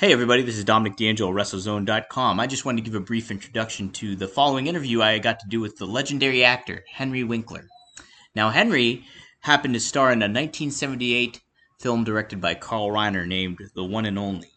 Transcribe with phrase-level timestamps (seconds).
[0.00, 2.40] Hey everybody, this is Dominic D'Angelo, WrestleZone.com.
[2.40, 5.46] I just wanted to give a brief introduction to the following interview I got to
[5.48, 7.68] do with the legendary actor Henry Winkler.
[8.34, 9.04] Now, Henry
[9.38, 11.40] happened to star in a 1978
[11.78, 14.50] film directed by Carl Reiner named The One and Only.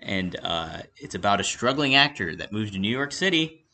[0.00, 3.66] And uh, it's about a struggling actor that moves to New York City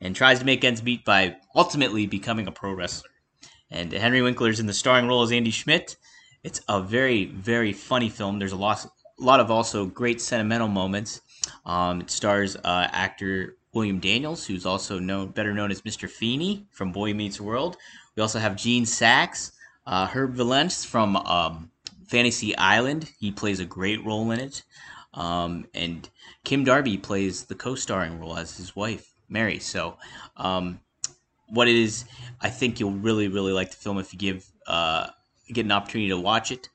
[0.00, 3.10] and tries to make ends meet by ultimately becoming a pro wrestler.
[3.70, 5.98] And Henry Winkler's in the starring role as Andy Schmidt.
[6.42, 8.38] It's a very, very funny film.
[8.38, 8.86] There's a lot,
[9.18, 11.20] lot of also great sentimental moments.
[11.64, 16.08] Um, it stars uh, actor William Daniels, who's also known better known as Mr.
[16.08, 17.76] Feeney from Boy Meets World.
[18.16, 19.52] We also have Gene Saks,
[19.86, 21.70] uh, Hervé Villechaize from um,
[22.06, 23.10] Fantasy Island.
[23.18, 24.62] He plays a great role in it.
[25.14, 26.08] Um, and
[26.44, 29.58] Kim Darby plays the co-starring role as his wife, Mary.
[29.58, 29.96] So,
[30.36, 30.80] um,
[31.48, 32.06] what it is,
[32.40, 35.08] I think you'll really, really like the film if you give uh,
[35.48, 36.68] get an opportunity to watch it.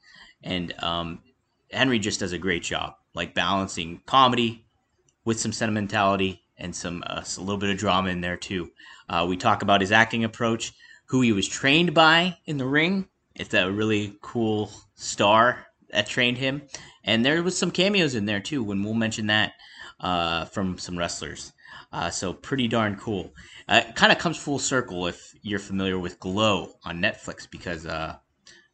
[0.43, 1.19] And um,
[1.71, 4.65] Henry just does a great job, like balancing comedy
[5.25, 8.71] with some sentimentality and some uh, a little bit of drama in there too.
[9.09, 10.73] Uh, we talk about his acting approach,
[11.07, 13.07] who he was trained by in the ring.
[13.35, 16.63] It's a really cool star that trained him,
[17.03, 18.63] and there was some cameos in there too.
[18.63, 19.53] When we'll mention that
[19.99, 21.53] uh, from some wrestlers.
[21.91, 23.33] Uh, so pretty darn cool.
[23.67, 27.85] Uh, it kind of comes full circle if you're familiar with Glow on Netflix because
[27.85, 28.15] uh,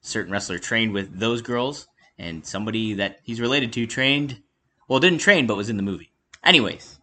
[0.02, 4.42] certain wrestler trained with those girls and somebody that he's related to trained,
[4.88, 6.12] well, didn't train, but was in the movie.
[6.44, 7.00] Anyways,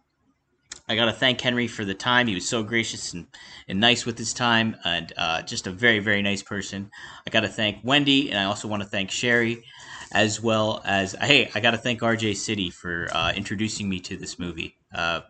[0.87, 2.27] I got to thank Henry for the time.
[2.27, 3.27] He was so gracious and,
[3.67, 6.91] and nice with his time, and uh, just a very, very nice person.
[7.25, 9.63] I got to thank Wendy, and I also want to thank Sherry,
[10.11, 14.17] as well as, hey, I got to thank RJ City for uh, introducing me to
[14.17, 14.75] this movie.
[14.93, 15.21] Uh,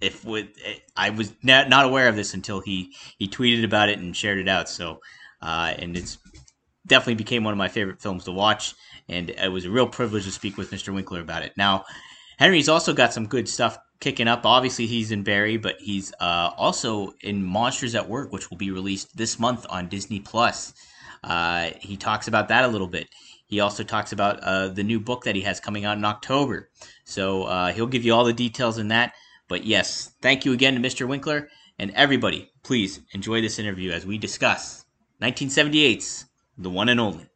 [0.00, 0.48] if with
[0.96, 4.38] I was not, not aware of this until he he tweeted about it and shared
[4.38, 4.68] it out.
[4.68, 5.00] So,
[5.40, 6.18] uh, and it's
[6.86, 8.74] definitely became one of my favorite films to watch
[9.08, 10.94] and it was a real privilege to speak with Mr.
[10.94, 11.52] Winkler about it.
[11.56, 11.84] Now,
[12.38, 14.44] Henry's also got some good stuff kicking up.
[14.44, 18.70] Obviously, he's in Barry, but he's uh, also in Monsters at Work, which will be
[18.70, 20.74] released this month on Disney Plus.
[21.22, 23.08] Uh, he talks about that a little bit.
[23.46, 26.70] He also talks about uh, the new book that he has coming out in October.
[27.04, 29.14] So uh, he'll give you all the details in that.
[29.48, 31.06] But yes, thank you again to Mr.
[31.06, 31.48] Winkler
[31.78, 32.50] and everybody.
[32.62, 34.84] Please enjoy this interview as we discuss
[35.22, 36.26] 1978's
[36.58, 37.28] The One and Only.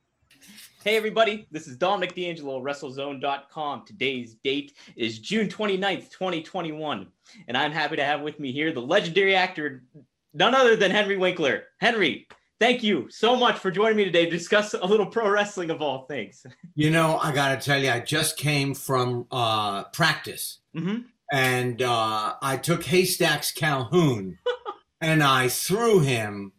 [0.88, 3.84] Hey, everybody, this is Dominic D'Angelo, WrestleZone.com.
[3.84, 7.06] Today's date is June 29th, 2021.
[7.46, 9.84] And I'm happy to have with me here the legendary actor,
[10.32, 11.64] none other than Henry Winkler.
[11.78, 12.26] Henry,
[12.58, 15.82] thank you so much for joining me today to discuss a little pro wrestling of
[15.82, 16.46] all things.
[16.74, 20.60] You know, I got to tell you, I just came from uh, practice.
[20.74, 21.00] Mm-hmm.
[21.30, 24.38] And uh, I took Haystacks Calhoun
[25.02, 26.52] and I threw him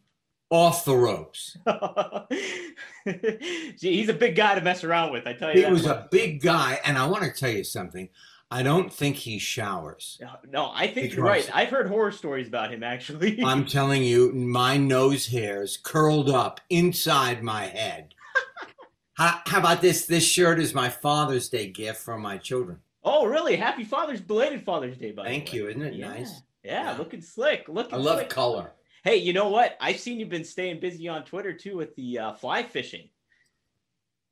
[0.50, 1.58] off the ropes.
[3.78, 5.28] Gee, he's a big guy to mess around with.
[5.28, 5.96] I tell you, he was much.
[5.96, 8.10] a big guy, and I want to tell you something.
[8.52, 10.20] I don't think he showers.
[10.26, 11.48] Uh, no, I think you're right.
[11.54, 12.84] I've heard horror stories about him.
[12.84, 18.16] Actually, I'm telling you, my nose hairs curled up inside my head.
[19.14, 20.08] how, how about this?
[20.08, 22.80] This shirt is my Father's Day gift from my children.
[23.04, 23.56] Oh, really?
[23.56, 25.30] Happy Father's belated Father's Day, buddy.
[25.30, 25.68] Thank you.
[25.68, 26.10] Isn't it yeah.
[26.10, 26.42] nice?
[26.64, 27.66] Yeah, yeah, looking slick.
[27.70, 27.94] Looking.
[27.94, 28.30] I love slick.
[28.30, 28.72] color.
[29.04, 29.78] Hey, you know what?
[29.80, 33.10] I've seen you've been staying busy on Twitter too with the uh, fly fishing.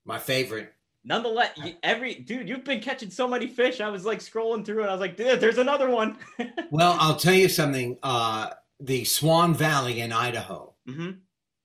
[0.05, 0.73] My favorite.
[1.03, 3.79] Nonetheless, every dude, you've been catching so many fish.
[3.79, 6.17] I was like scrolling through, and I was like, dude, there's another one.
[6.69, 7.97] well, I'll tell you something.
[8.03, 8.50] Uh,
[8.81, 11.11] the Swan Valley in Idaho mm-hmm.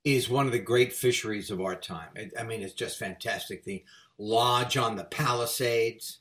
[0.05, 2.11] is one of the great fisheries of our time.
[2.15, 3.65] It, I mean, it's just fantastic.
[3.65, 3.85] The
[4.17, 6.21] lodge on the Palisades,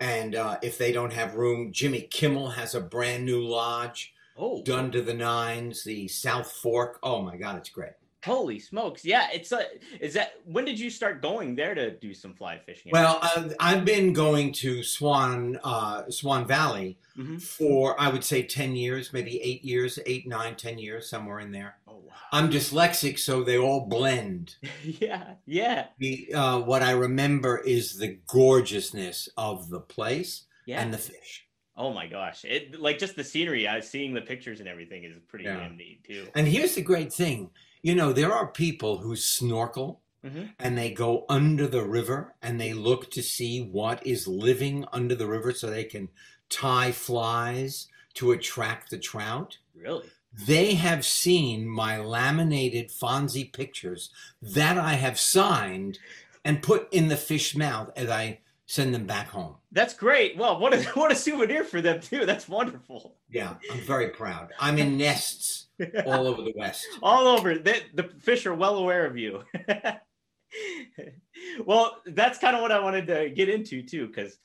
[0.00, 4.62] and uh, if they don't have room, Jimmy Kimmel has a brand new lodge Oh,
[4.62, 6.98] done to the nines, the South Fork.
[7.02, 7.92] Oh my God, it's great.
[8.24, 9.04] Holy smokes!
[9.04, 9.66] Yeah, it's a.
[10.00, 12.90] Is that when did you start going there to do some fly fishing?
[12.90, 17.36] Well, uh, I've been going to Swan uh, Swan Valley mm-hmm.
[17.36, 21.52] for I would say ten years, maybe eight years, eight, nine, ten years, somewhere in
[21.52, 21.76] there.
[21.86, 22.14] Oh wow!
[22.32, 24.56] I'm dyslexic, so they all blend.
[24.82, 25.88] yeah, yeah.
[25.98, 30.80] The, uh, what I remember is the gorgeousness of the place yeah.
[30.80, 31.46] and the fish.
[31.76, 32.44] Oh my gosh!
[32.44, 33.66] It like just the scenery.
[33.66, 35.56] I seeing the pictures and everything is pretty yeah.
[35.56, 36.28] damn neat too.
[36.34, 37.50] And here's the great thing:
[37.82, 40.44] you know, there are people who snorkel mm-hmm.
[40.58, 45.14] and they go under the river and they look to see what is living under
[45.14, 46.08] the river, so they can
[46.48, 49.58] tie flies to attract the trout.
[49.76, 50.06] Really?
[50.46, 54.10] They have seen my laminated Fonzie pictures
[54.42, 55.98] that I have signed
[56.44, 59.56] and put in the fish mouth as I send them back home.
[59.72, 60.36] That's great.
[60.36, 62.26] Well, what a what a souvenir for them too.
[62.26, 63.16] That's wonderful.
[63.30, 64.52] Yeah, I'm very proud.
[64.58, 65.68] I'm in nests
[66.06, 66.86] all over the West.
[67.02, 67.58] All over.
[67.58, 69.42] The, the fish are well aware of you.
[71.64, 74.38] well, that's kind of what I wanted to get into too, because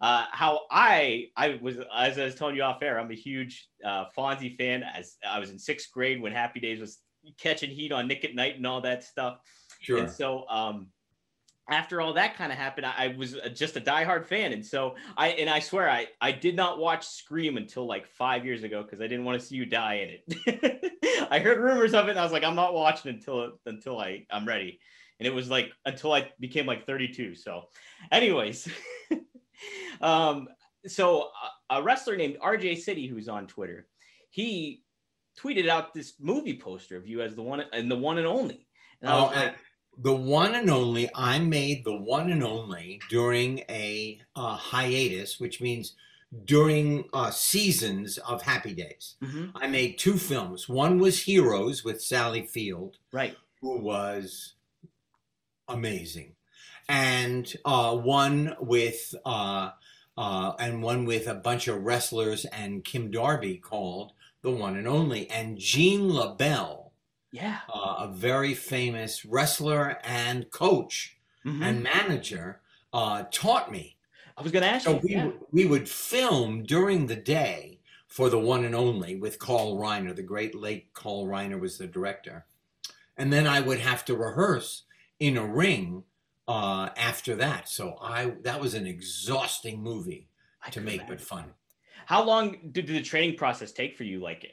[0.00, 3.68] uh, how I I was as I was telling you off air, I'm a huge
[3.84, 4.82] uh, Fonzie fan.
[4.82, 6.98] As I was in sixth grade when Happy Days was
[7.38, 9.38] catching heat on Nick at Nite and all that stuff.
[9.80, 9.98] Sure.
[9.98, 10.88] And so um,
[11.68, 14.94] after all that kind of happened, I, I was just a diehard fan, and so
[15.16, 18.82] I and I swear I I did not watch Scream until like five years ago
[18.82, 21.28] because I didn't want to see you die in it.
[21.30, 24.26] I heard rumors of it, and I was like, I'm not watching until until I
[24.30, 24.80] I'm ready.
[25.18, 27.34] And it was like until I became like 32.
[27.34, 27.68] So,
[28.12, 28.68] anyways.
[30.00, 30.48] um,
[30.86, 31.30] so
[31.70, 33.86] a, a wrestler named RJ City, who's on Twitter,
[34.30, 34.82] he
[35.40, 38.66] tweeted out this movie poster of you as the one and the one and only.
[39.00, 39.54] And oh, like,
[39.96, 41.08] the one and only.
[41.14, 45.94] I made the one and only during a uh, hiatus, which means
[46.44, 49.16] during uh, seasons of Happy Days.
[49.22, 49.56] Mm-hmm.
[49.56, 50.68] I made two films.
[50.68, 54.54] One was Heroes with Sally Field, right, who was
[55.68, 56.34] amazing,
[56.88, 59.70] and uh, one with uh,
[60.18, 64.88] uh, and one with a bunch of wrestlers and Kim Darby called The One and
[64.88, 66.85] Only, and Gene LeBell,
[67.36, 71.62] yeah, uh, a very famous wrestler and coach mm-hmm.
[71.62, 72.60] and manager,
[72.92, 73.96] uh, taught me.
[74.36, 75.00] I was going to ask so you.
[75.02, 75.30] We, yeah.
[75.52, 80.22] we would film during the day for The One and Only with Carl Reiner, the
[80.22, 82.46] great late Carl Reiner was the director,
[83.16, 84.84] and then I would have to rehearse
[85.20, 86.04] in a ring
[86.48, 87.68] uh, after that.
[87.68, 90.28] So I that was an exhausting movie
[90.62, 91.16] I to make, imagine.
[91.16, 91.44] but fun.
[92.06, 94.50] How long did the training process take for you, like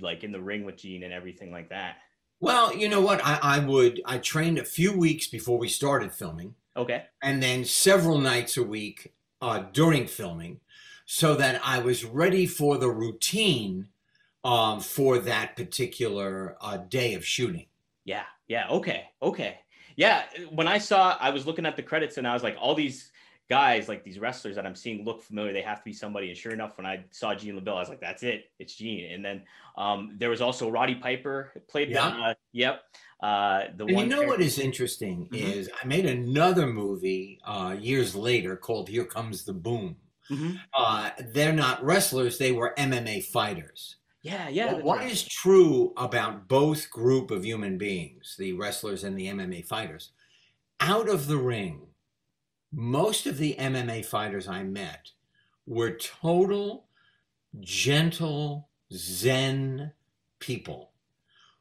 [0.00, 1.96] like in the ring with Gene and everything like that?
[2.42, 3.24] Well, you know what?
[3.24, 6.54] I, I would I trained a few weeks before we started filming.
[6.76, 7.04] Okay.
[7.22, 10.60] And then several nights a week uh, during filming,
[11.06, 13.88] so that I was ready for the routine
[14.42, 17.66] um, for that particular uh, day of shooting.
[18.04, 18.24] Yeah.
[18.48, 18.68] Yeah.
[18.68, 19.04] Okay.
[19.22, 19.58] Okay
[19.96, 22.74] yeah, when I saw, I was looking at the credits and I was like, all
[22.74, 23.11] these
[23.52, 25.52] guys, like these wrestlers that I'm seeing look familiar.
[25.52, 26.28] They have to be somebody.
[26.28, 28.46] And sure enough, when I saw Gene LeBell, I was like, that's it.
[28.58, 29.12] It's Gene.
[29.12, 29.42] And then
[29.76, 31.90] um, there was also Roddy Piper played.
[31.90, 32.06] Yeah.
[32.06, 32.80] Uh, yep.
[33.22, 34.26] Uh, the and one you know character.
[34.30, 35.36] what is interesting mm-hmm.
[35.36, 39.96] is I made another movie uh, years later called Here Comes the Boom.
[40.30, 40.52] Mm-hmm.
[40.74, 43.96] Uh, they're not wrestlers; they were MMA fighters.
[44.22, 44.72] Yeah, yeah.
[44.72, 45.10] Well, what right.
[45.10, 50.12] is true about both group of human beings, the wrestlers and the MMA fighters?
[50.80, 51.91] Out of the ring,
[52.72, 55.10] most of the MMA fighters I met
[55.66, 56.86] were total,
[57.60, 59.92] gentle, zen
[60.38, 60.90] people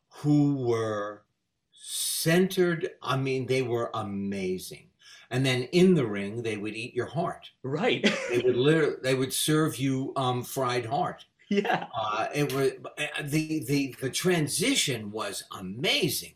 [0.09, 1.23] who were
[1.73, 2.89] centered.
[3.01, 4.87] I mean, they were amazing.
[5.29, 7.49] And then in the ring, they would eat your heart.
[7.63, 8.03] Right.
[8.29, 11.25] they would literally, they would serve you um, fried heart.
[11.49, 11.87] Yeah.
[11.93, 16.33] Uh, it was uh, the the the transition was amazing.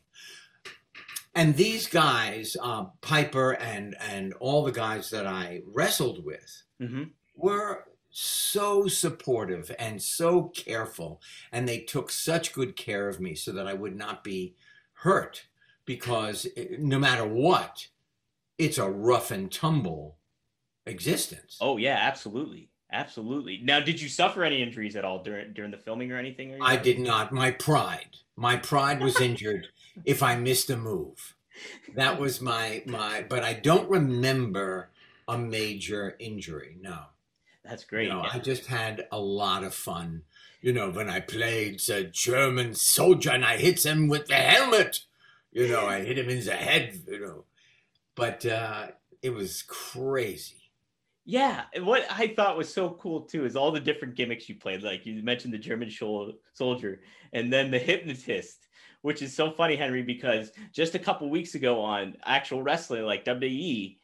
[1.35, 7.03] And these guys, uh, Piper and and all the guys that I wrestled with, mm-hmm.
[7.35, 11.21] were so supportive and so careful,
[11.51, 14.55] and they took such good care of me so that I would not be
[14.93, 15.47] hurt
[15.83, 17.89] because it, eh, no matter what,
[18.57, 20.15] it's a rough and tumble
[20.85, 21.57] existence.
[21.59, 22.69] Oh yeah, absolutely.
[22.91, 23.59] Absolutely.
[23.61, 26.53] Now, did you suffer any injuries at all during during the filming or anything?
[26.53, 27.33] Or I did not.
[27.33, 29.67] My pride, my pride was injured
[30.03, 31.35] if I missed a move.
[31.95, 33.25] That was my my.
[33.27, 34.89] But I don't remember
[35.27, 36.77] a major injury.
[36.81, 36.97] No.
[37.63, 38.09] That's great.
[38.09, 38.29] No, yeah.
[38.33, 40.23] I just had a lot of fun.
[40.61, 45.01] You know, when I played a German soldier and I hit him with the helmet.
[45.51, 47.01] You know, I hit him in the head.
[47.07, 47.43] You know,
[48.15, 48.87] but uh,
[49.21, 50.65] it was crazy.
[51.27, 54.83] Yeah, what I thought was so cool too is all the different gimmicks you played.
[54.83, 55.89] Like you mentioned the German
[56.53, 57.01] soldier,
[57.33, 58.64] and then the hypnotist,
[59.05, 63.23] which is so funny, Henry, because just a couple weeks ago on actual wrestling, like
[63.23, 63.97] WWE,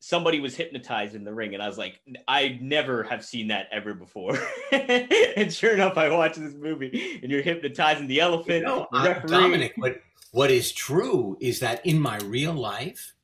[0.00, 3.68] somebody was hypnotized in the ring, and I was like, I never have seen that
[3.70, 4.36] ever before.
[4.72, 8.62] and sure enough, I watched this movie, and you're hypnotizing the elephant.
[8.62, 10.00] You know, uh, Dominic, what
[10.32, 13.14] what is true is that in my real life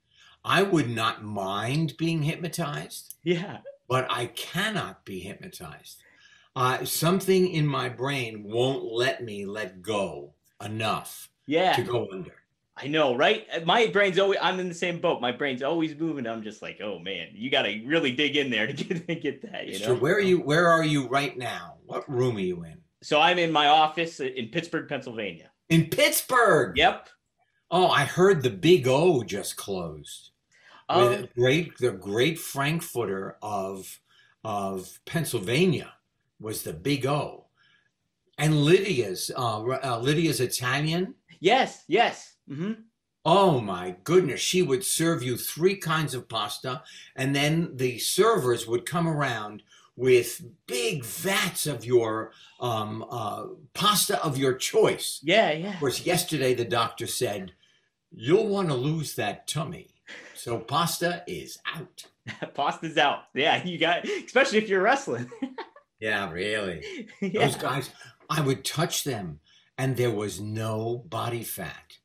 [0.45, 3.17] I would not mind being hypnotized.
[3.25, 3.59] Yeah.
[3.89, 6.01] But I cannot be hypnotized.
[6.55, 10.35] Uh, something in my brain won't let me let go
[10.65, 11.75] enough yeah.
[11.75, 12.35] to go under.
[12.77, 13.67] I know, right?
[13.67, 15.21] My brain's always, I'm in the same boat.
[15.21, 16.27] My brain's always moving.
[16.27, 19.15] I'm just like, oh man, you got to really dig in there to get, to
[19.17, 19.95] get that, you know?
[19.95, 21.75] Where are you, where are you right now?
[21.87, 22.79] What room are you in?
[23.03, 25.51] So I'm in my office in Pittsburgh, Pennsylvania.
[25.69, 26.77] In Pittsburgh?
[26.77, 27.09] Yep.
[27.71, 30.31] Oh, I heard the Big O just closed.
[30.89, 34.01] Um, with great the great Frankfurter of
[34.43, 35.93] of Pennsylvania
[36.41, 37.48] was the Big O,
[38.39, 41.15] and Lidia's uh, uh, Lidia's Italian.
[41.41, 42.35] Yes, yes.
[42.51, 42.73] Mm-hmm.
[43.25, 44.41] Oh my goodness.
[44.41, 46.83] She would serve you three kinds of pasta,
[47.17, 49.63] and then the servers would come around
[49.97, 52.31] with big vats of your
[52.61, 55.21] um, uh, pasta of your choice.
[55.25, 55.75] Yeah, yeah.
[55.75, 57.53] Of course, yesterday the doctor said,
[58.11, 59.89] You'll want to lose that tummy.
[60.35, 62.07] So pasta is out.
[62.55, 63.25] Pasta's out.
[63.35, 65.31] Yeah, you got, especially if you're wrestling.
[66.01, 67.09] yeah, really.
[67.21, 67.47] Yeah.
[67.47, 67.91] Those guys,
[68.29, 69.41] I would touch them
[69.77, 71.99] and there was no body fat.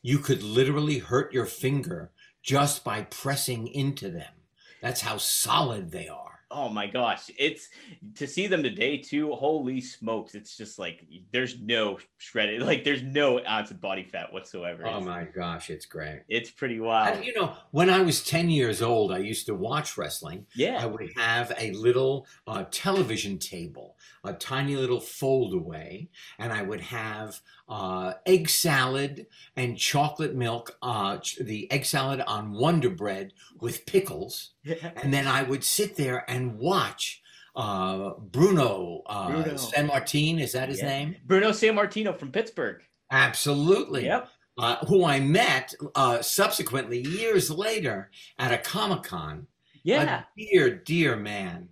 [0.00, 4.32] You could literally hurt your finger just by pressing into them.
[4.80, 7.68] That's how solid they are oh my gosh, it's
[8.14, 9.32] to see them today too.
[9.32, 10.34] Holy smokes!
[10.34, 14.86] It's just like there's no shredded, like there's no ounce of body fat whatsoever.
[14.86, 16.22] Oh my gosh, it's great.
[16.28, 17.24] It's pretty wild.
[17.24, 20.46] You know, when I was ten years old, I used to watch wrestling.
[20.54, 26.52] Yeah, I would have a little uh, television table, a tiny little fold away, and
[26.52, 32.90] I would have uh, egg salad and chocolate milk, uh, the egg salad on Wonder
[32.90, 34.54] Bread with pickles.
[34.96, 37.22] and then I would sit there and watch
[37.56, 39.54] uh, Bruno, uh, Bruno.
[39.54, 40.42] Sammartino.
[40.42, 40.88] Is that his yeah.
[40.88, 41.16] name?
[41.24, 42.82] Bruno Sammartino from Pittsburgh.
[43.10, 44.04] Absolutely.
[44.04, 44.28] Yep.
[44.58, 49.46] Uh, who I met uh, subsequently years later at a Comic Con.
[49.82, 50.20] Yeah.
[50.20, 51.68] A dear, dear man.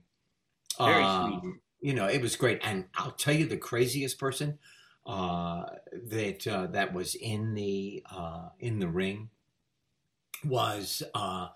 [0.78, 1.54] Very uh, sweet.
[1.84, 2.60] You know, it was great.
[2.64, 4.58] And I'll tell you the craziest person
[5.04, 9.28] uh, that uh, that was in the uh, in the ring
[10.42, 11.48] was uh,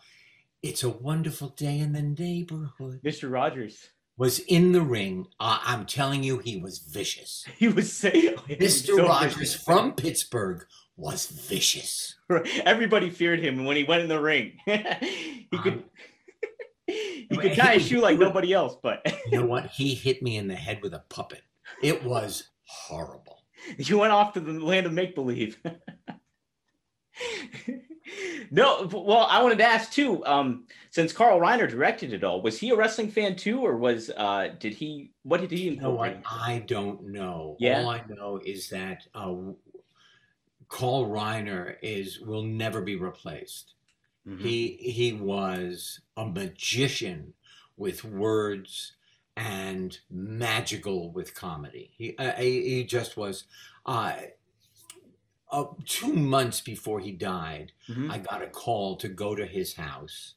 [0.62, 3.32] "It's a Wonderful Day in the Neighborhood." Mr.
[3.32, 5.28] Rogers was in the ring.
[5.40, 7.47] Uh, I'm telling you, he was vicious.
[7.56, 8.97] He was saying, Mr.
[8.97, 9.62] So Rogers vicious.
[9.62, 10.66] from Pittsburgh
[10.99, 12.16] was vicious.
[12.66, 14.58] Everybody feared him when he went in the ring.
[14.66, 15.85] he um, could.
[17.38, 19.66] He could tie a shoe like nobody else, but you know what?
[19.66, 21.42] He hit me in the head with a puppet.
[21.83, 23.45] It was horrible.
[23.76, 25.59] You went off to the land of make believe.
[28.50, 30.25] no, well, I wanted to ask too.
[30.25, 34.11] Um, since Carl Reiner directed it all, was he a wrestling fan too, or was
[34.16, 35.11] uh, did he?
[35.23, 35.71] What did he?
[35.71, 36.18] You know what?
[36.25, 37.57] I don't know.
[37.59, 37.83] Yeah.
[37.83, 39.35] All I know is that uh,
[40.68, 43.75] Carl Reiner is will never be replaced.
[44.28, 44.44] Mm-hmm.
[44.44, 47.32] He he was a magician
[47.76, 48.92] with words
[49.37, 51.92] and magical with comedy.
[51.97, 53.44] He uh, he just was.
[53.87, 54.14] Uh,
[55.50, 58.11] uh, two months before he died, mm-hmm.
[58.11, 60.35] I got a call to go to his house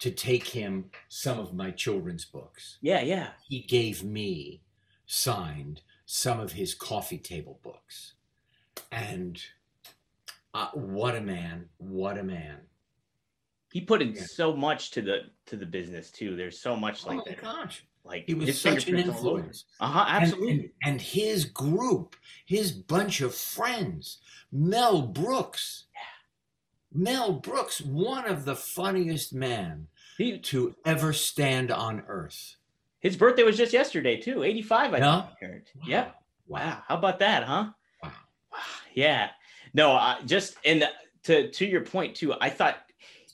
[0.00, 2.78] to take him some of my children's books.
[2.80, 3.28] Yeah, yeah.
[3.48, 4.62] He gave me
[5.06, 8.14] signed some of his coffee table books,
[8.90, 9.40] and
[10.54, 11.68] uh, what a man!
[11.78, 12.67] What a man!
[13.70, 14.22] He put in yeah.
[14.22, 16.36] so much to the to the business too.
[16.36, 17.42] There's so much like oh my that.
[17.42, 17.84] gosh!
[18.04, 19.64] Like he was such an influence.
[19.80, 20.04] Uh huh.
[20.08, 20.50] Absolutely.
[20.50, 24.18] And, and, and, his group, his bunch of friends,
[24.50, 25.84] Mel Brooks.
[25.94, 27.00] Yeah.
[27.02, 32.56] Mel Brooks, one of the funniest men he, to ever stand on earth.
[33.00, 34.42] His birthday was just yesterday too.
[34.42, 34.94] Eighty five.
[34.94, 35.26] I yeah?
[35.38, 35.64] think.
[35.76, 35.82] Wow.
[35.86, 36.22] Yep.
[36.46, 36.58] Wow.
[36.58, 36.82] wow.
[36.88, 37.66] How about that, huh?
[38.02, 38.12] Wow.
[38.50, 38.58] wow.
[38.94, 39.28] Yeah.
[39.74, 40.88] No, I just and
[41.24, 42.34] to to your point too.
[42.40, 42.78] I thought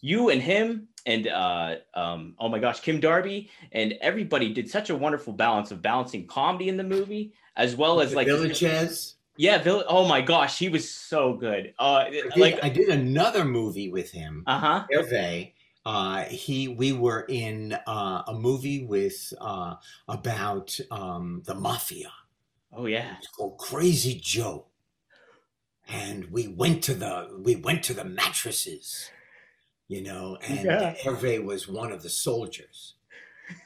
[0.05, 4.91] you and him and uh, um, oh my gosh, Kim Darby and everybody did such
[4.91, 9.15] a wonderful balance of balancing comedy in the movie as well as like Villechaize.
[9.39, 11.73] Yeah, Vill- oh my gosh, he was so good.
[11.79, 14.45] Uh, I did, like I did another movie with him.
[14.47, 14.87] Uh huh.
[14.93, 15.53] Hervé.
[15.87, 22.13] Uh, he we were in uh, a movie with uh, about um, the mafia.
[22.75, 24.67] Oh yeah, it's called Crazy Joe.
[25.89, 29.11] And we went to the we went to the mattresses
[29.89, 30.95] you know, and yeah.
[31.03, 32.95] Hervé was one of the soldiers.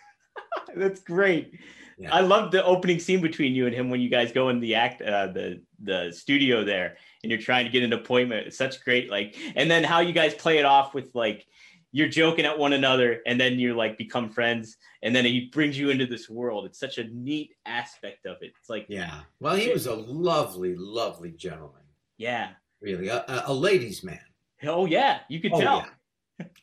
[0.77, 1.55] That's great.
[1.99, 2.15] Yeah.
[2.15, 4.77] I love the opening scene between you and him when you guys go in the
[4.77, 8.47] act, uh, the the studio there, and you're trying to get an appointment.
[8.47, 11.45] It's such great, like, and then how you guys play it off with like
[11.91, 15.77] you're joking at one another, and then you're like become friends, and then he brings
[15.77, 16.67] you into this world.
[16.67, 18.53] It's such a neat aspect of it.
[18.61, 19.23] It's like, yeah.
[19.41, 21.83] Well, he was a lovely, lovely gentleman.
[22.17, 22.51] Yeah.
[22.81, 24.21] Really, a, a ladies' man.
[24.65, 25.77] Oh yeah, you could oh, tell.
[25.79, 25.89] Yeah.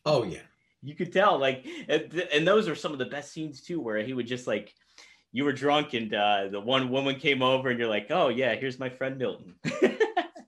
[0.06, 0.40] Oh yeah.
[0.82, 4.14] You could tell, like, and those are some of the best scenes too, where he
[4.14, 4.72] would just like,
[5.32, 8.54] you were drunk and uh, the one woman came over and you're like, oh yeah,
[8.56, 9.56] here's my friend Milton.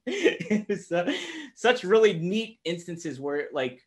[0.05, 1.11] it's uh,
[1.55, 3.81] such really neat instances where like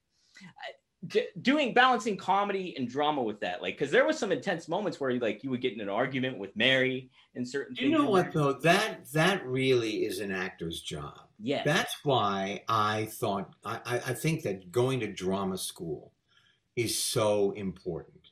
[1.41, 5.19] doing balancing comedy and drama with that like because there was some intense moments where
[5.19, 8.53] like you would get in an argument with mary and certain you know what though
[8.53, 14.43] that that really is an actor's job yeah that's why i thought i i think
[14.43, 16.13] that going to drama school
[16.77, 18.31] is so important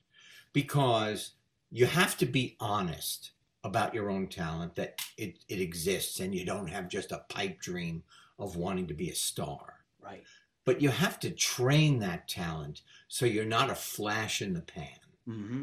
[0.53, 1.33] because
[1.71, 3.33] you have to be honest
[3.65, 7.61] about your own talent that it, it exists and you don't have just a pipe
[7.61, 8.03] dream
[8.39, 10.25] of wanting to be a star Right.
[10.65, 14.99] But you have to train that talent so you're not a flash in the pan.
[15.29, 15.63] Mm-hmm.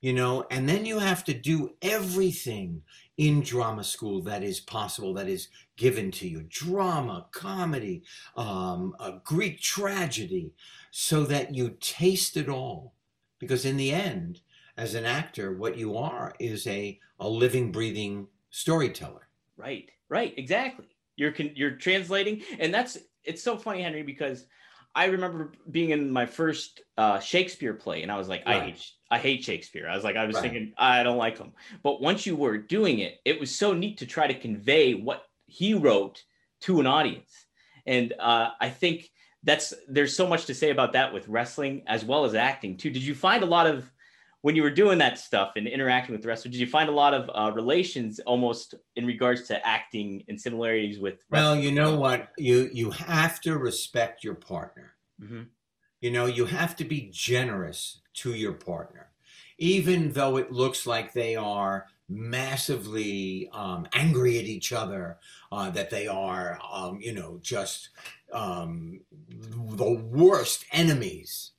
[0.00, 2.82] You know, and then you have to do everything
[3.18, 8.02] in drama school that is possible, that is given to you drama, comedy,
[8.34, 10.54] um, Greek tragedy,
[10.90, 12.94] so that you taste it all.
[13.38, 14.40] Because in the end,
[14.78, 19.28] as an actor, what you are is a, a living, breathing storyteller.
[19.58, 20.86] Right, right, exactly.
[21.16, 24.46] You're you're translating, and that's it's so funny, Henry, because
[24.94, 28.56] I remember being in my first uh, Shakespeare play, and I was like, right.
[28.56, 29.88] I hate I hate Shakespeare.
[29.88, 30.42] I was like, I was right.
[30.42, 31.52] thinking, I don't like him.
[31.82, 35.24] But once you were doing it, it was so neat to try to convey what
[35.46, 36.22] he wrote
[36.62, 37.46] to an audience,
[37.86, 39.10] and uh, I think
[39.42, 42.90] that's there's so much to say about that with wrestling as well as acting too.
[42.90, 43.90] Did you find a lot of
[44.42, 46.92] when you were doing that stuff and interacting with the wrestlers, did you find a
[46.92, 51.22] lot of uh, relations almost in regards to acting and similarities with?
[51.30, 54.94] Well, you know what, you you have to respect your partner.
[55.22, 55.42] Mm-hmm.
[56.00, 59.10] You know, you have to be generous to your partner,
[59.58, 65.18] even though it looks like they are massively um, angry at each other,
[65.52, 67.90] uh, that they are, um, you know, just
[68.32, 71.52] um, the worst enemies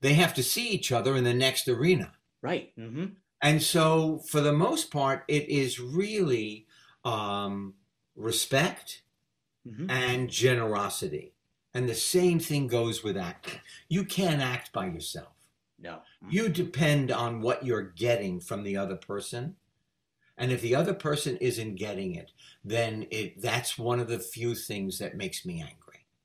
[0.00, 2.12] they have to see each other in the next arena.
[2.42, 2.72] Right.
[2.78, 3.06] Mm-hmm.
[3.42, 6.66] And so, for the most part, it is really
[7.04, 7.74] um,
[8.14, 9.02] respect
[9.66, 9.90] mm-hmm.
[9.90, 11.34] and generosity.
[11.72, 13.60] And the same thing goes with acting.
[13.88, 15.32] You can't act by yourself.
[15.78, 15.90] No.
[16.22, 16.28] Mm-hmm.
[16.30, 19.56] You depend on what you're getting from the other person.
[20.36, 22.32] And if the other person isn't getting it,
[22.64, 25.76] then it that's one of the few things that makes me angry.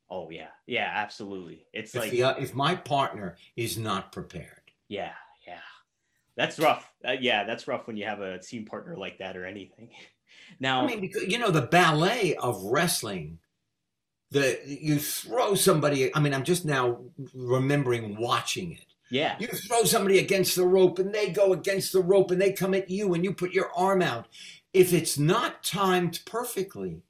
[0.10, 1.66] Oh yeah, yeah, absolutely.
[1.74, 4.72] It's if like the, uh, if my partner is not prepared.
[4.88, 5.14] Yeah,
[5.48, 5.60] yeah,
[6.38, 6.92] that's rough.
[7.08, 9.90] Uh, yeah, that's rough when you have a team partner like that or anything.
[10.60, 13.40] Now, I mean, because, you know, the ballet of wrestling,
[14.32, 16.14] the you throw somebody.
[16.16, 17.00] I mean, I'm just now
[17.34, 18.86] remembering watching it.
[19.10, 22.52] Yeah, you throw somebody against the rope, and they go against the rope, and they
[22.52, 24.28] come at you, and you put your arm out.
[24.74, 27.02] If it's not timed perfectly,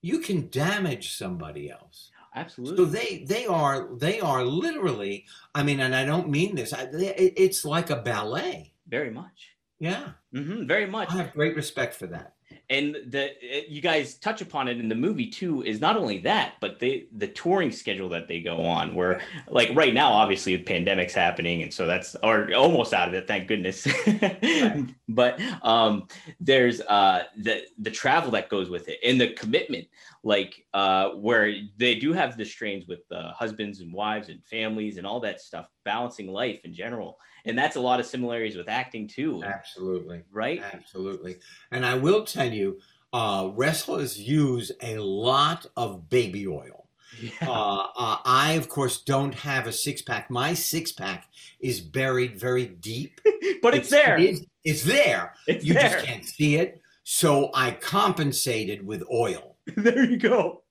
[0.00, 2.10] you can damage somebody else.
[2.34, 2.76] Absolutely.
[2.76, 5.26] So they they are they are literally.
[5.54, 6.72] I mean, and I don't mean this.
[6.72, 8.72] I, they, it's like a ballet.
[8.88, 9.50] Very much.
[9.78, 10.10] Yeah.
[10.34, 11.10] Mm-hmm, very much.
[11.10, 12.33] I have great respect for that
[12.70, 13.32] and the
[13.68, 17.06] you guys touch upon it in the movie too is not only that but the
[17.16, 21.62] the touring schedule that they go on where like right now obviously the pandemic's happening
[21.62, 24.86] and so that's or almost out of it thank goodness right.
[25.08, 26.06] but um
[26.40, 29.86] there's uh the the travel that goes with it and the commitment
[30.22, 34.96] like uh where they do have the strains with uh, husbands and wives and families
[34.96, 38.68] and all that stuff balancing life in general and that's a lot of similarities with
[38.68, 39.42] acting too.
[39.44, 40.22] Absolutely.
[40.32, 40.62] Right?
[40.72, 41.36] Absolutely.
[41.70, 42.78] And I will tell you,
[43.12, 46.88] uh, wrestlers use a lot of baby oil.
[47.20, 47.48] Yeah.
[47.48, 50.30] Uh, uh, I, of course, don't have a six pack.
[50.30, 51.28] My six pack
[51.60, 53.20] is buried very deep,
[53.62, 54.18] but it's, it's there.
[54.18, 55.34] It is, it's there.
[55.46, 55.90] It's you there.
[55.90, 56.80] just can't see it.
[57.04, 59.56] So I compensated with oil.
[59.76, 60.62] there you go.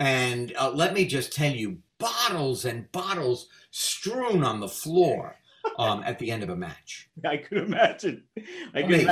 [0.00, 5.36] And uh, let me just tell you, bottles and bottles strewn on the floor
[5.78, 7.08] um, at the end of a match.
[7.24, 8.24] I could imagine.
[8.74, 9.08] I could.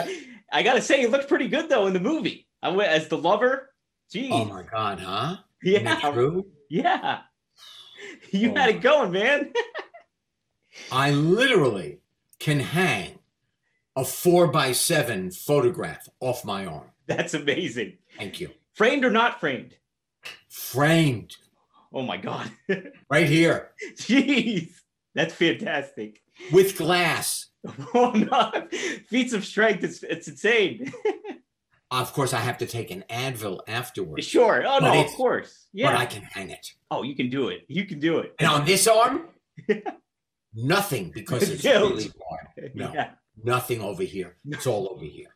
[0.53, 2.47] I gotta say, it looked pretty good though in the movie.
[2.63, 3.71] I went as the lover.
[4.13, 4.31] Jeez.
[4.33, 5.37] Oh my god, huh?
[5.63, 6.13] Yeah.
[6.13, 6.47] True?
[6.69, 7.21] Yeah.
[8.31, 9.53] You oh had it going, man.
[10.93, 12.01] I literally
[12.39, 13.19] can hang
[13.95, 16.91] a four by seven photograph off my arm.
[17.07, 17.99] That's amazing.
[18.17, 18.51] Thank you.
[18.73, 19.77] Framed or not framed?
[20.49, 21.37] Framed.
[21.93, 22.51] Oh my god.
[23.11, 23.73] right here.
[23.97, 24.71] Jeez.
[25.15, 26.23] That's fantastic
[26.53, 27.47] with glass.
[27.95, 28.69] Oh no!
[29.09, 29.85] Feats of strength.
[29.85, 30.91] It's it's insane.
[31.91, 34.27] of course, I have to take an Advil afterwards.
[34.27, 34.65] Sure.
[34.67, 35.67] Oh no, of course.
[35.75, 35.93] Yeah.
[35.93, 36.73] But I can hang it.
[36.91, 37.67] Oh, you can do it.
[37.69, 38.35] You can do it.
[38.39, 39.29] And on this arm,
[40.55, 42.75] nothing because it's really hard.
[42.75, 43.11] No, yeah.
[43.45, 44.37] nothing over here.
[44.49, 45.35] It's all over here.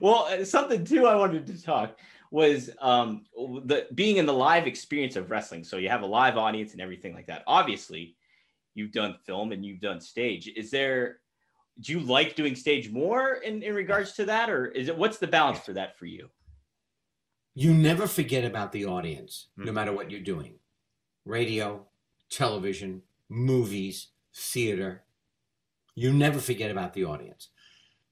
[0.00, 1.98] Well, uh, something too I wanted to talk
[2.32, 5.64] was um the being in the live experience of wrestling.
[5.64, 7.44] So you have a live audience and everything like that.
[7.46, 8.16] Obviously,
[8.76, 10.48] you've done film and you've done stage.
[10.54, 11.18] Is there
[11.80, 15.18] do you like doing stage more in, in regards to that or is it what's
[15.18, 16.28] the balance for that for you?
[17.54, 19.66] You never forget about the audience, mm-hmm.
[19.66, 20.54] no matter what you're doing.
[21.24, 21.86] Radio,
[22.30, 25.02] television, movies, theater.
[25.94, 27.48] You never forget about the audience.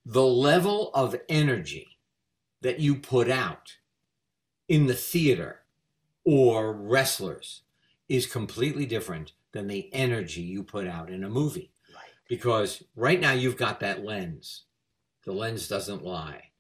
[0.07, 1.99] The level of energy
[2.63, 3.77] that you put out
[4.69, 5.61] in the theater
[6.25, 7.63] or wrestlers
[8.09, 11.71] is completely different than the energy you put out in a movie.
[11.95, 12.11] Right.
[12.29, 14.65] Because right now you've got that lens.
[15.25, 16.51] The lens doesn't lie.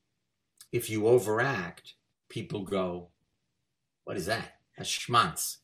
[0.72, 1.94] If you overact,
[2.28, 3.09] people go,
[4.04, 4.54] What is that?
[4.78, 5.59] A schmanz.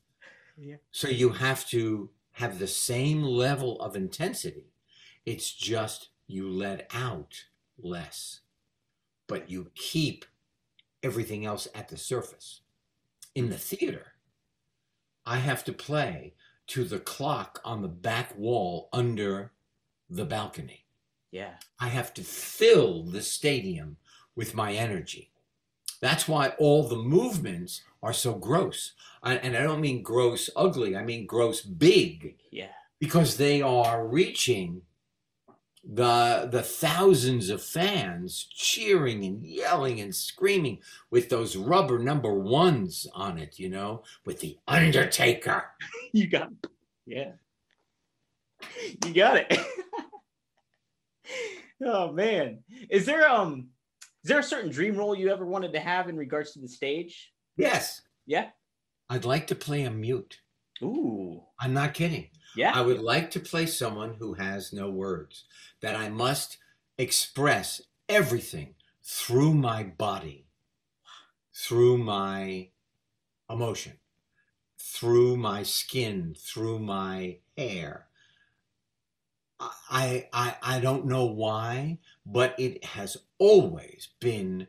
[0.58, 0.76] Yeah.
[0.90, 4.72] So you have to have the same level of intensity.
[5.24, 7.44] It's just you let out
[7.78, 8.40] less,
[9.28, 10.24] but you keep
[11.02, 12.60] everything else at the surface.
[13.34, 14.14] In the theater,
[15.24, 16.34] I have to play
[16.70, 19.50] to the clock on the back wall under
[20.08, 20.84] the balcony.
[21.32, 21.54] Yeah.
[21.80, 23.96] I have to fill the stadium
[24.36, 25.32] with my energy.
[26.00, 28.92] That's why all the movements are so gross.
[29.24, 32.36] and I don't mean gross ugly, I mean gross big.
[32.52, 32.72] Yeah.
[33.00, 34.82] Because they are reaching
[35.82, 40.78] the the thousands of fans cheering and yelling and screaming
[41.10, 45.64] with those rubber number ones on it, you know, with the Undertaker.
[46.12, 46.50] you got
[47.06, 47.32] yeah.
[49.06, 49.58] You got it.
[51.84, 52.58] oh man.
[52.90, 53.68] Is there um
[54.22, 56.68] is there a certain dream role you ever wanted to have in regards to the
[56.68, 57.32] stage?
[57.56, 58.02] Yes.
[58.26, 58.48] Yeah.
[59.08, 60.40] I'd like to play a mute.
[60.82, 61.42] Ooh.
[61.58, 62.28] I'm not kidding.
[62.56, 62.72] Yeah.
[62.74, 65.44] I would like to play someone who has no words,
[65.80, 66.58] that I must
[66.98, 70.46] express everything through my body,
[71.54, 72.68] through my
[73.48, 73.94] emotion,
[74.78, 78.06] through my skin, through my hair.
[79.90, 84.66] I, I, I don't know why, but it has always been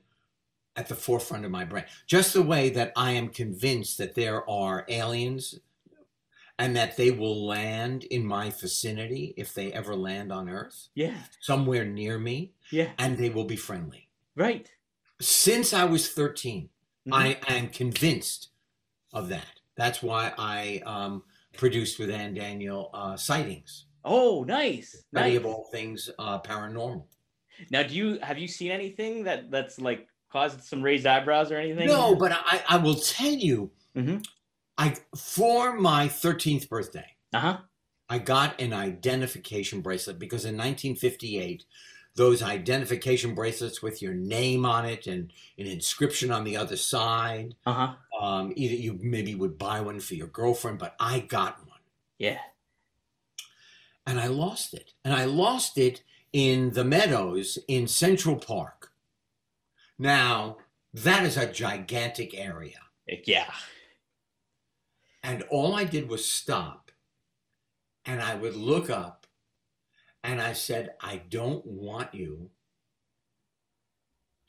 [0.75, 1.85] at the forefront of my brain.
[2.07, 5.59] Just the way that I am convinced that there are aliens
[6.61, 10.89] and that they will land in my vicinity if they ever land on Earth.
[10.93, 11.15] Yeah.
[11.39, 12.53] Somewhere near me.
[12.71, 12.89] Yeah.
[12.99, 14.09] And they will be friendly.
[14.35, 14.69] Right.
[15.19, 16.69] Since I was 13,
[17.07, 17.13] mm-hmm.
[17.13, 18.49] I am convinced
[19.11, 19.59] of that.
[19.75, 21.23] That's why I um,
[21.57, 23.85] produced with Ann Daniel uh, sightings.
[24.05, 25.03] Oh, nice.
[25.09, 25.37] Study nice.
[25.37, 27.05] of all things uh, paranormal.
[27.71, 31.57] Now, do you have you seen anything that that's like caused some raised eyebrows or
[31.57, 31.87] anything?
[31.87, 34.17] No, but I, I will tell you, mm-hmm.
[34.81, 37.59] I for my 13th birthday, uh-huh.
[38.09, 41.65] I got an identification bracelet because in 1958,
[42.15, 47.53] those identification bracelets with your name on it and an inscription on the other side.
[47.63, 47.93] Uh-huh.
[48.19, 51.79] Um, either you maybe would buy one for your girlfriend, but I got one.
[52.17, 52.39] Yeah.
[54.07, 54.93] And I lost it.
[55.05, 56.01] And I lost it
[56.33, 58.89] in the meadows in Central Park.
[59.99, 60.57] Now,
[60.91, 62.79] that is a gigantic area.
[63.25, 63.51] Yeah.
[65.23, 66.91] And all I did was stop
[68.05, 69.27] and I would look up
[70.23, 72.49] and I said, I don't want you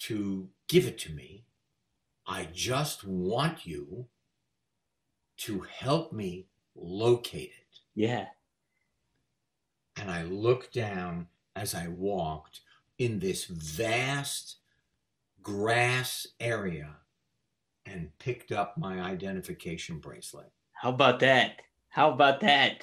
[0.01, 1.45] to give it to me.
[2.27, 4.07] I just want you
[5.39, 7.81] to help me locate it.
[7.95, 8.27] Yeah.
[9.97, 12.61] And I looked down as I walked
[12.99, 14.57] in this vast
[15.43, 16.97] grass area
[17.85, 20.53] and picked up my identification bracelet.
[20.83, 21.63] How about that?
[21.91, 22.83] How about that?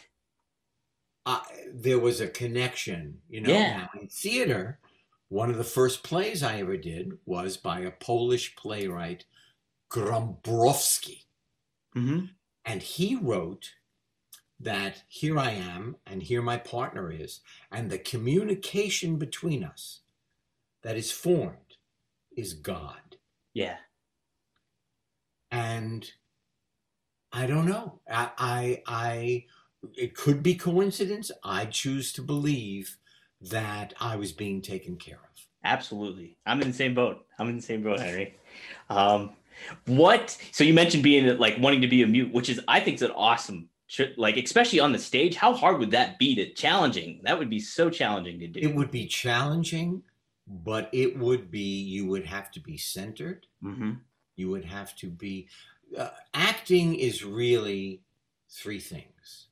[1.25, 1.41] Uh,
[1.73, 3.51] there was a connection, you know.
[3.51, 3.87] Yeah.
[3.99, 4.79] In theater,
[5.27, 9.25] one of the first plays I ever did was by a Polish playwright,
[9.91, 11.25] Grombrowski.
[11.93, 12.27] Mm-hmm.
[12.63, 13.69] And he wrote
[14.61, 19.99] that here I am and here my partner is, and the communication between us
[20.83, 21.75] that is formed
[22.37, 23.17] is God.
[23.53, 23.75] Yeah.
[25.51, 26.09] And
[27.31, 27.99] I don't know.
[28.09, 29.45] I, I, I,
[29.95, 31.31] it could be coincidence.
[31.43, 32.97] I choose to believe
[33.41, 35.41] that I was being taken care of.
[35.63, 36.37] Absolutely.
[36.45, 37.25] I'm in the same boat.
[37.37, 38.35] I'm in the same boat, Henry.
[38.89, 39.31] Um,
[39.85, 42.95] what, so you mentioned being like wanting to be a mute, which is, I think
[42.95, 43.69] is an awesome
[44.17, 47.59] like especially on the stage how hard would that be to challenging that would be
[47.59, 50.01] so challenging to do it would be challenging
[50.47, 53.93] but it would be you would have to be centered mm-hmm.
[54.35, 55.47] you would have to be
[55.97, 58.01] uh, acting is really
[58.49, 59.47] three things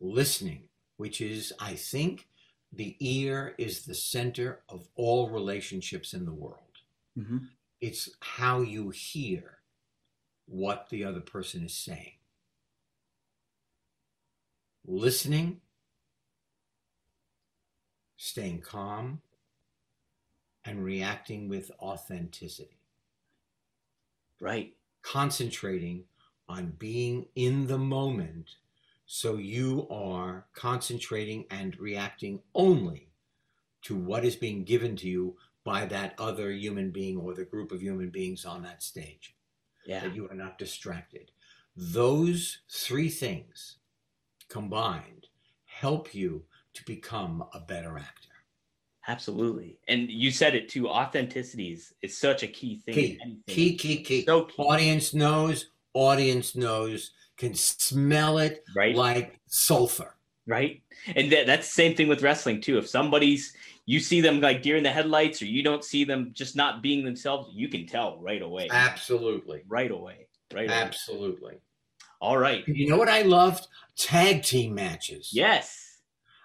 [0.00, 0.62] listening
[0.96, 2.28] which is i think
[2.72, 6.82] the ear is the center of all relationships in the world
[7.18, 7.38] mm-hmm.
[7.80, 9.58] it's how you hear
[10.46, 12.12] what the other person is saying
[14.88, 15.60] listening,
[18.16, 19.20] staying calm,
[20.64, 22.80] and reacting with authenticity.
[24.40, 24.74] Right.
[25.12, 26.04] Concentrating
[26.50, 28.56] on being in the moment
[29.06, 33.08] so you are concentrating and reacting only
[33.80, 37.72] to what is being given to you by that other human being or the group
[37.72, 39.34] of human beings on that stage.
[39.86, 40.00] Yeah.
[40.00, 41.30] That you are not distracted.
[41.74, 43.76] Those three things
[44.50, 45.28] combined
[45.64, 46.44] help you
[46.74, 48.27] to become a better actor.
[49.08, 49.78] Absolutely.
[49.88, 50.88] And you said it too.
[50.88, 52.94] Authenticity is, is such a key thing.
[52.94, 54.24] Key, key, key, key.
[54.26, 54.62] So key.
[54.62, 58.94] Audience knows, audience knows can smell it right.
[58.94, 60.14] like sulfur.
[60.46, 60.82] Right.
[61.16, 62.76] And that, that's the same thing with wrestling too.
[62.78, 63.54] If somebody's
[63.86, 66.82] you see them like deer in the headlights or you don't see them just not
[66.82, 68.68] being themselves, you can tell right away.
[68.70, 69.62] Absolutely.
[69.66, 70.26] Right away.
[70.52, 70.68] Right.
[70.68, 71.52] Absolutely.
[71.52, 71.60] Away.
[72.20, 72.68] All right.
[72.68, 73.66] You know what I loved?
[73.96, 75.30] Tag team matches.
[75.32, 75.87] Yes.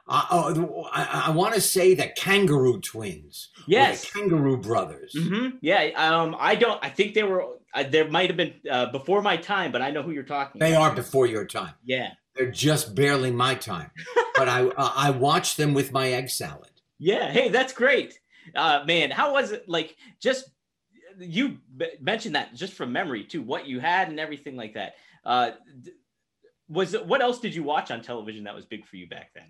[0.05, 3.49] Uh, oh, I, I want to say the Kangaroo Twins.
[3.67, 5.13] Yes, Kangaroo Brothers.
[5.17, 5.57] Mm-hmm.
[5.61, 6.83] Yeah, um, I don't.
[6.83, 7.45] I think they were.
[7.73, 10.59] Uh, there might have been uh, before my time, but I know who you're talking.
[10.59, 10.91] They about.
[10.91, 11.73] are before your time.
[11.85, 13.91] Yeah, they're just barely my time.
[14.35, 16.71] but I uh, I watched them with my egg salad.
[16.99, 17.31] Yeah.
[17.31, 18.19] Hey, that's great,
[18.55, 19.09] uh, man.
[19.09, 19.69] How was it?
[19.69, 20.49] Like, just
[21.17, 21.59] you
[22.01, 24.95] mentioned that just from memory too, what you had and everything like that.
[25.23, 25.51] Uh,
[26.67, 29.45] was what else did you watch on television that was big for you back then?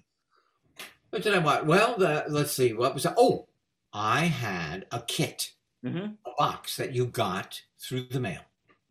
[1.14, 1.66] What did I watch?
[1.66, 2.74] Well, the, let's see.
[2.74, 3.14] What was that?
[3.20, 3.46] Oh,
[3.94, 5.52] I had a kit,
[5.86, 6.14] mm-hmm.
[6.26, 8.42] a box that you got through the mail.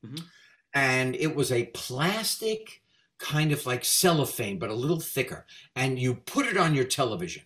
[0.07, 0.25] Mm-hmm.
[0.73, 2.81] And it was a plastic
[3.19, 5.47] kind of like cellophane, but a little thicker.
[5.75, 7.43] And you put it on your television.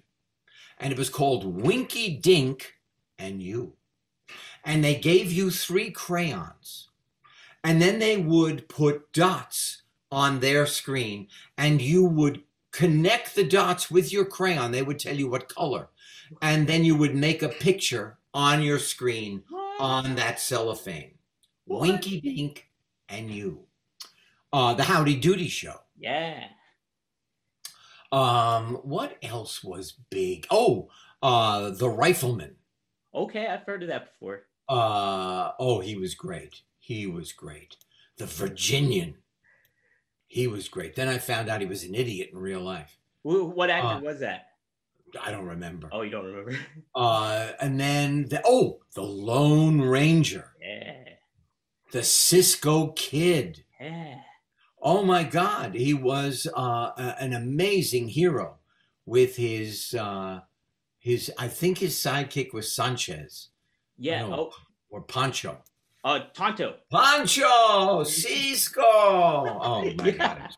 [0.77, 2.75] And it was called Winky Dink
[3.19, 3.73] and You.
[4.62, 6.91] And they gave you three crayons.
[7.65, 12.43] And then they would put dots on their screen, and you would
[12.77, 14.71] connect the dots with your crayon.
[14.71, 15.89] They would tell you what color.
[16.43, 19.43] And then you would make a picture on your screen
[19.81, 21.15] on that cellophane.
[21.65, 21.81] What?
[21.81, 22.69] Winky Dink
[23.09, 23.65] and you.
[24.53, 25.77] Uh, the Howdy Doody Show.
[25.99, 26.45] Yeah.
[28.12, 30.47] Um, what else was big?
[30.51, 30.91] Oh,
[31.23, 32.57] uh, the Rifleman.
[33.15, 34.43] Okay, I've heard of that before.
[34.69, 36.61] Uh, oh, he was great.
[36.79, 37.77] He was great.
[38.19, 39.17] The Virginian.
[40.27, 40.97] He was great.
[40.97, 42.99] Then I found out he was an idiot in real life.
[43.23, 44.49] What actor uh, was that?
[45.21, 45.89] I don't remember.
[45.93, 46.57] Oh, you don't remember?
[46.95, 50.53] uh, and then the, oh, the Lone Ranger.
[50.61, 50.95] Yeah.
[51.93, 53.65] The Cisco Kid.
[53.81, 54.21] Yeah.
[54.81, 58.59] Oh my God, he was uh, a, an amazing hero
[59.05, 60.41] with his uh,
[60.99, 61.33] his.
[61.39, 63.49] I think his sidekick was Sanchez.
[63.99, 64.27] Yeah.
[64.27, 64.53] Oh.
[64.91, 65.59] Or Pancho.
[66.07, 66.77] Uh, Tonto.
[66.88, 68.81] Pancho, Cisco.
[68.81, 70.12] Oh my yeah.
[70.12, 70.57] God.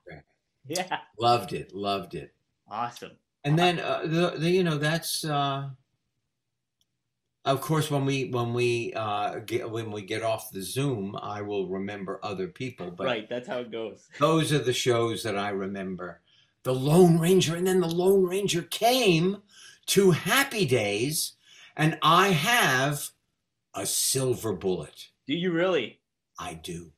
[0.66, 0.98] Yeah.
[1.18, 1.74] Loved it.
[1.74, 2.34] Loved it.
[2.70, 3.12] Awesome.
[3.44, 5.70] And then uh, the, the you know that's uh,
[7.46, 11.40] of course when we when we uh, get when we get off the Zoom, I
[11.40, 12.90] will remember other people.
[12.90, 14.06] But right, that's how it goes.
[14.18, 16.20] Those are the shows that I remember.
[16.64, 19.38] The Lone Ranger, and then the Lone Ranger came
[19.86, 21.36] to Happy Days,
[21.74, 23.12] and I have
[23.72, 25.08] a silver bullet.
[25.28, 26.00] Do you really?
[26.38, 26.92] I do.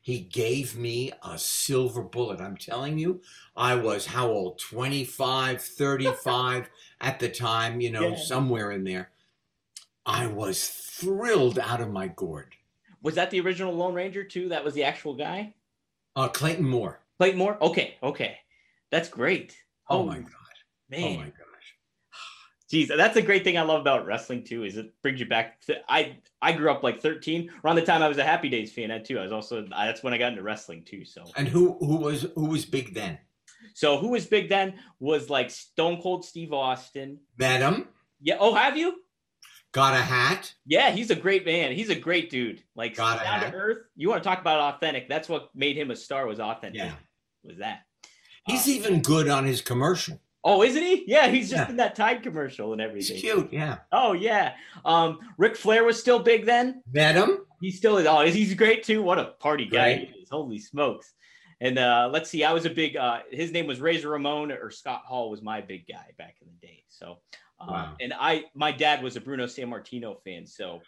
[0.00, 2.40] He gave me a silver bullet.
[2.40, 3.20] I'm telling you,
[3.56, 4.60] I was how old?
[4.60, 8.16] 25, 35 at the time, you know, yeah.
[8.16, 9.10] somewhere in there.
[10.06, 12.54] I was thrilled out of my gourd.
[13.02, 14.48] Was that the original Lone Ranger too?
[14.50, 15.54] That was the actual guy?
[16.14, 17.00] Uh, Clayton Moore.
[17.18, 17.58] Clayton Moore?
[17.60, 18.38] Okay, okay.
[18.90, 19.56] That's great.
[19.90, 20.32] Oh, oh my God.
[20.88, 21.02] Man.
[21.02, 21.47] Oh my God.
[22.70, 24.64] Geez, that's a great thing I love about wrestling too.
[24.64, 28.02] Is it brings you back to I I grew up like 13 around the time
[28.02, 29.18] I was a Happy Days fan too.
[29.18, 31.04] I was also that's when I got into wrestling too.
[31.04, 33.18] So and who who was who was big then?
[33.74, 37.20] So who was big then was like Stone Cold Steve Austin.
[37.38, 37.88] Met him.
[38.20, 38.36] Yeah.
[38.38, 39.02] Oh, have you?
[39.72, 40.52] Got a hat.
[40.66, 41.72] Yeah, he's a great man.
[41.72, 42.62] He's a great dude.
[42.74, 43.78] Like Got down to earth.
[43.96, 45.08] You want to talk about authentic?
[45.08, 46.26] That's what made him a star.
[46.26, 46.80] Was authentic.
[46.80, 46.92] Yeah.
[47.44, 47.82] Was that?
[48.46, 50.20] He's uh, even good on his commercial.
[50.44, 51.04] Oh, isn't he?
[51.06, 51.70] Yeah, he's just yeah.
[51.70, 53.16] in that Tide commercial and everything.
[53.16, 53.78] He's cute, yeah.
[53.92, 54.54] Oh yeah.
[54.84, 56.82] Um, Ric Flair was still big then.
[56.92, 57.40] Met him.
[57.60, 58.06] He still is.
[58.06, 59.02] Oh, he's great too.
[59.02, 60.10] What a party guy right.
[60.14, 60.28] he is!
[60.30, 61.12] Holy smokes!
[61.60, 62.96] And uh, let's see, I was a big.
[62.96, 66.48] Uh, his name was Razor Ramon, or Scott Hall was my big guy back in
[66.48, 66.84] the day.
[66.88, 67.18] So,
[67.60, 67.94] um, wow.
[68.00, 70.46] and I, my dad was a Bruno Sammartino fan.
[70.46, 70.80] So,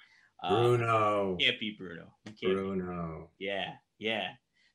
[0.44, 2.14] uh, Bruno can't be Bruno.
[2.40, 3.30] Bruno.
[3.38, 3.46] Be.
[3.46, 4.28] Yeah, yeah.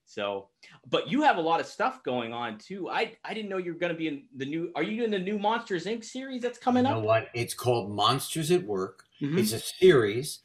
[0.05, 0.47] So,
[0.89, 2.89] but you have a lot of stuff going on too.
[2.89, 4.71] I I didn't know you were going to be in the new.
[4.75, 6.03] Are you in the new Monsters Inc.
[6.03, 7.03] series that's coming you know up?
[7.03, 9.05] What it's called, Monsters at Work.
[9.21, 9.37] Mm-hmm.
[9.39, 10.39] It's a series,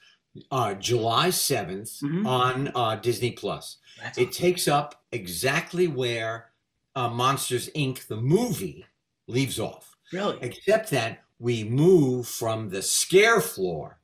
[0.51, 2.27] uh, July 7th mm-hmm.
[2.27, 3.79] on uh, Disney Plus.
[4.01, 4.43] That's it awesome.
[4.43, 6.47] takes up exactly where
[6.97, 8.07] uh, Monsters Inc.
[8.07, 8.87] the movie
[9.27, 9.97] leaves off.
[10.13, 14.01] Really, except that we move from the scare floor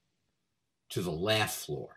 [0.91, 1.96] to the laugh floor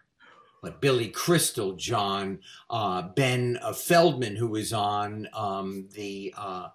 [0.61, 6.69] but Billy Crystal, John, uh, Ben uh, Feldman, who was on um, the, uh,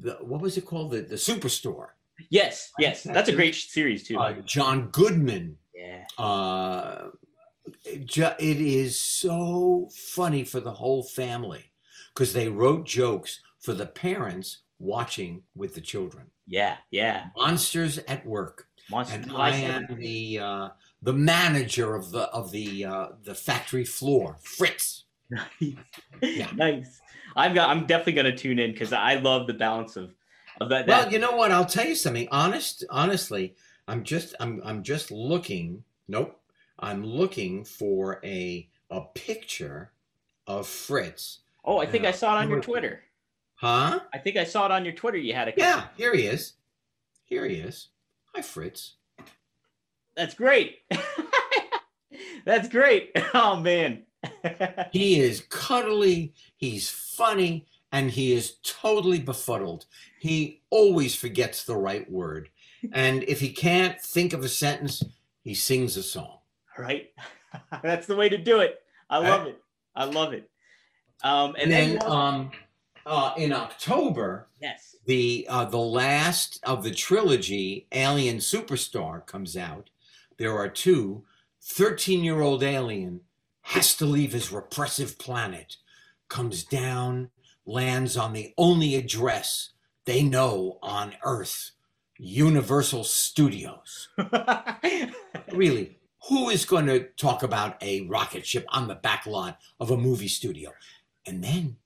[0.00, 1.88] the what was it called the the Superstore.
[2.30, 4.18] Yes, yes, that's, a great series too.
[4.18, 5.56] Uh, John Goodman.
[5.74, 6.04] Yeah.
[6.18, 7.08] Uh,
[7.84, 11.72] it, it is so funny for the whole family
[12.14, 16.26] because they wrote jokes for the parents watching with the children.
[16.46, 17.26] Yeah, yeah.
[17.36, 18.66] Monsters at work.
[18.90, 19.26] Monsters.
[19.26, 20.68] And I am the uh,
[21.02, 25.04] the manager of the of the uh, the factory floor, Fritz.
[25.30, 25.74] Nice.
[26.20, 26.50] Yeah.
[26.54, 27.00] Nice.
[27.36, 30.14] I'm I'm definitely gonna tune in because I love the balance of
[30.60, 30.86] of that.
[30.86, 31.50] Well, you know what?
[31.50, 32.28] I'll tell you something.
[32.30, 33.54] Honest, honestly,
[33.88, 35.84] I'm just I'm I'm just looking.
[36.08, 36.38] Nope.
[36.78, 39.92] I'm looking for a a picture
[40.46, 41.40] of Fritz.
[41.64, 43.02] Oh, I think uh, I saw it on your Twitter.
[43.54, 44.00] Huh?
[44.12, 45.18] I think I saw it on your Twitter.
[45.18, 45.84] You had a yeah.
[45.96, 46.54] Here he is.
[47.24, 47.88] Here he is.
[48.34, 48.94] Hi, Fritz.
[50.16, 50.78] That's great.
[52.44, 53.10] That's great.
[53.34, 54.02] Oh man.
[54.92, 56.34] he is cuddly.
[56.56, 59.86] He's funny, and he is totally befuddled.
[60.20, 62.50] He always forgets the right word,
[62.92, 65.02] and if he can't think of a sentence,
[65.42, 66.38] he sings a song.
[66.78, 67.10] Right.
[67.82, 68.80] That's the way to do it.
[69.10, 69.60] I love it.
[69.94, 70.48] I love it.
[71.24, 72.50] Um, and, and then, um,
[73.06, 79.90] uh, in October, yes, the uh, the last of the trilogy, Alien Superstar, comes out.
[80.38, 81.24] There are two.
[81.64, 83.20] 13 year old alien
[83.62, 85.76] has to leave his repressive planet,
[86.28, 87.30] comes down,
[87.64, 89.70] lands on the only address
[90.04, 91.70] they know on Earth
[92.18, 94.08] Universal Studios.
[95.52, 99.90] really, who is going to talk about a rocket ship on the back lot of
[99.90, 100.72] a movie studio?
[101.26, 101.76] And then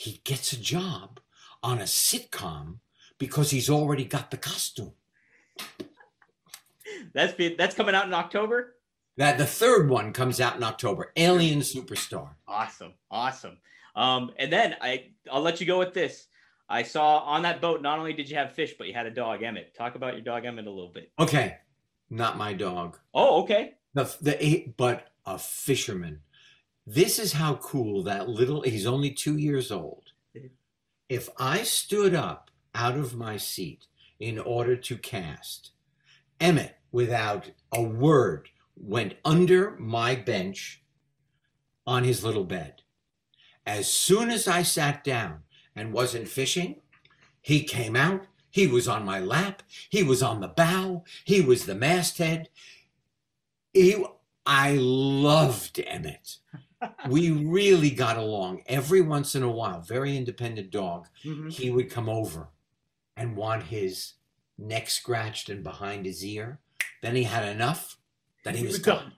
[0.00, 1.20] he gets a job
[1.62, 2.76] on a sitcom
[3.18, 4.92] because he's already got the costume.
[7.12, 8.76] That's that's coming out in October.
[9.18, 11.12] That the third one comes out in October.
[11.16, 12.30] Alien Superstar.
[12.48, 13.58] Awesome, awesome.
[13.94, 16.28] Um, and then I I'll let you go with this.
[16.66, 17.82] I saw on that boat.
[17.82, 19.74] Not only did you have fish, but you had a dog, Emmett.
[19.74, 21.12] Talk about your dog, Emmett, a little bit.
[21.18, 21.58] Okay,
[22.08, 22.98] not my dog.
[23.12, 23.74] Oh, okay.
[23.92, 26.20] The the but a fisherman.
[26.92, 28.62] This is how cool that little.
[28.62, 30.10] He's only two years old.
[31.08, 33.86] If I stood up out of my seat
[34.18, 35.70] in order to cast,
[36.40, 40.82] Emmett, without a word, went under my bench
[41.86, 42.82] on his little bed.
[43.64, 45.44] As soon as I sat down
[45.76, 46.80] and wasn't fishing,
[47.40, 48.26] he came out.
[48.50, 49.62] He was on my lap.
[49.90, 51.04] He was on the bow.
[51.24, 52.48] He was the masthead.
[53.72, 54.04] He,
[54.44, 56.38] I loved Emmett.
[57.08, 58.62] We really got along.
[58.66, 61.48] Every once in a while, very independent dog, mm-hmm.
[61.48, 62.48] he would come over
[63.16, 64.14] and want his
[64.58, 66.58] neck scratched and behind his ear.
[67.02, 67.96] Then he had enough.
[68.44, 68.98] Then he, he was, was gone.
[68.98, 69.12] gone.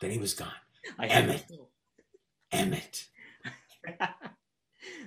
[0.00, 0.52] Then he was gone.
[0.98, 1.44] I Emmett.
[2.52, 3.08] Emmett.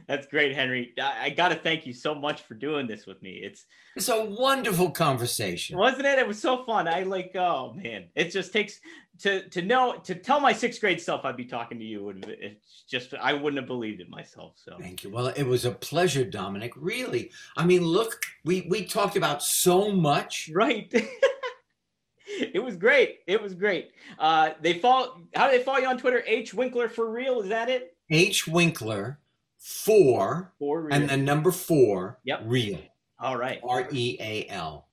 [0.07, 0.93] That's great, Henry.
[1.01, 3.41] I, I got to thank you so much for doing this with me.
[3.43, 3.65] It's
[3.95, 6.19] it's a wonderful conversation, wasn't it?
[6.19, 6.87] It was so fun.
[6.87, 8.79] I like, oh man, it just takes
[9.19, 12.09] to to know to tell my sixth grade self I'd be talking to you.
[12.09, 14.53] And it's just I wouldn't have believed it myself.
[14.55, 15.09] So thank you.
[15.09, 16.73] Well, it was a pleasure, Dominic.
[16.75, 20.91] Really, I mean, look, we we talked about so much, right?
[22.27, 23.19] it was great.
[23.27, 23.91] It was great.
[24.17, 25.21] Uh, they follow.
[25.35, 26.23] How do they follow you on Twitter?
[26.25, 27.41] H Winkler for real.
[27.41, 27.95] Is that it?
[28.09, 29.19] H Winkler
[29.61, 32.19] four, four and the number four.
[32.23, 32.41] Yep.
[32.45, 32.79] Real.
[33.19, 33.61] All right.
[33.63, 34.87] R E A L.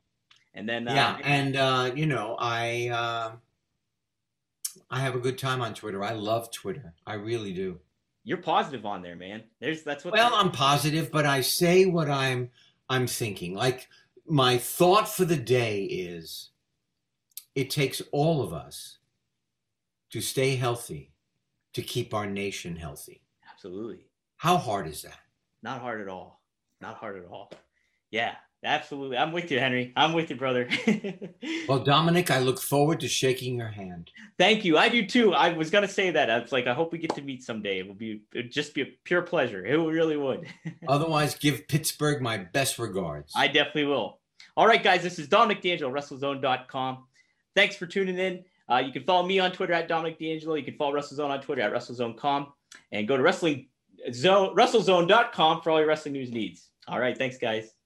[0.55, 3.33] And then uh, yeah, and uh, you know I uh,
[4.91, 6.05] I have a good time on Twitter.
[6.05, 6.95] I love Twitter.
[7.07, 7.79] I really do.
[8.25, 9.45] You're positive on there, man.
[9.61, 10.15] There's that's what.
[10.15, 12.51] Well, I'm positive, but I say what I'm
[12.91, 13.55] I'm thinking.
[13.55, 13.89] Like
[14.27, 16.51] my thought for the day is
[17.55, 18.99] it takes all of us
[20.11, 21.13] to stay healthy
[21.73, 23.23] to keep our nation healthy.
[23.51, 24.08] Absolutely.
[24.39, 25.19] How hard is that?
[25.65, 26.41] Not hard at all.
[26.81, 27.51] Not hard at all.
[28.13, 29.19] Yeah, absolutely.
[29.19, 29.93] I'm with you, Henry.
[29.97, 30.69] I'm with you, brother.
[31.69, 34.13] well, Dominic, I look forward to shaking your hand.
[34.39, 34.79] Thank you.
[34.79, 35.35] I do too.
[35.35, 36.31] I was gonna say that.
[36.31, 37.81] I was like, I hope we get to meet someday.
[37.81, 39.67] It will be it'd just be a pure pleasure.
[39.67, 40.47] It really would.
[40.89, 43.33] Otherwise, give Pittsburgh my best regards.
[43.35, 44.21] I definitely will.
[44.57, 45.03] All right, guys.
[45.03, 47.07] This is Dominic D'Angelo, WrestleZone.com.
[47.57, 48.45] Thanks for tuning in.
[48.71, 50.55] Uh, you can follow me on Twitter at Dominic D'Angelo.
[50.55, 52.53] You can follow WrestleZone on Twitter at WrestleZone.com
[52.93, 53.67] and go to Wrestling
[54.15, 56.71] Zone, WrestleZone.com for all your wrestling news needs.
[56.87, 57.17] All right.
[57.17, 57.78] Thanks, guys.